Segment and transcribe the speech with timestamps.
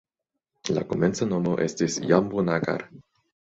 [0.77, 2.89] La komenca nomo estis "Jambu-Nagar".